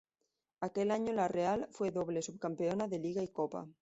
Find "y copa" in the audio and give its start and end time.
3.21-3.67